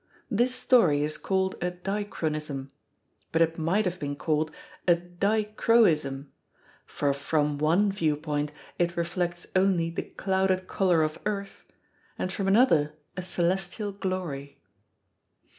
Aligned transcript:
This 0.31 0.55
story 0.55 1.03
is 1.03 1.19
called 1.19 1.57
a 1.63 1.69
"dichronism"; 1.69 2.71
but 3.31 3.39
it 3.43 3.59
might 3.59 3.85
have 3.85 3.99
been 3.99 4.15
called 4.15 4.49
a 4.87 4.95
dichroism, 4.95 6.31
for 6.87 7.13
from 7.13 7.59
one 7.59 7.91
viewpoint 7.91 8.51
it 8.79 8.97
reflects 8.97 9.45
only 9.55 9.91
the 9.91 10.01
clouded 10.01 10.67
colour 10.67 11.03
of 11.03 11.19
earth, 11.27 11.67
and 12.17 12.31
from 12.31 12.47
another 12.47 12.95
a 13.15 13.21
celestial 13.21 13.91
glory. 13.91 14.59